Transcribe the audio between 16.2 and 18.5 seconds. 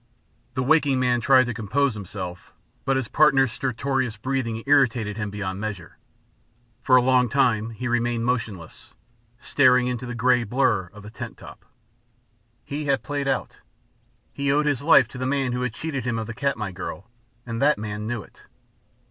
the Katmai girl, and that man knew it.